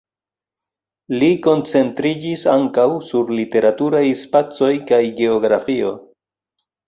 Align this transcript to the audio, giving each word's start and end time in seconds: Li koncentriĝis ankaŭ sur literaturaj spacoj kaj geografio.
Li 1.23 1.27
koncentriĝis 1.47 2.45
ankaŭ 2.53 2.85
sur 3.09 3.29
literaturaj 3.41 4.03
spacoj 4.23 4.71
kaj 4.93 5.03
geografio. 5.23 5.93